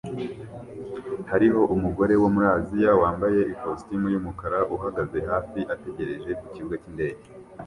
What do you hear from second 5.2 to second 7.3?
hafi ategereje kukibuga cyindege